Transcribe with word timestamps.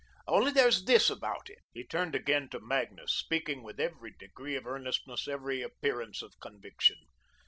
Only 0.27 0.49
there's 0.51 0.85
this 0.85 1.11
about 1.11 1.47
it." 1.51 1.59
He 1.73 1.83
turned 1.83 2.15
again 2.15 2.49
to 2.49 2.59
Magnus, 2.59 3.13
speaking 3.13 3.61
with 3.61 3.79
every 3.79 4.09
degree 4.17 4.55
of 4.55 4.65
earnestness, 4.65 5.27
every 5.27 5.61
appearance 5.61 6.23
of 6.23 6.39
conviction. 6.39 6.97